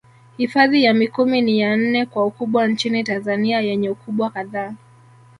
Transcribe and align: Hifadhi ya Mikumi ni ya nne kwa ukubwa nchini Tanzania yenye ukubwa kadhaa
Hifadhi 0.37 0.83
ya 0.83 0.93
Mikumi 0.93 1.41
ni 1.41 1.59
ya 1.59 1.77
nne 1.77 2.05
kwa 2.05 2.25
ukubwa 2.25 2.67
nchini 2.67 3.03
Tanzania 3.03 3.61
yenye 3.61 3.89
ukubwa 3.89 4.29
kadhaa 4.29 4.73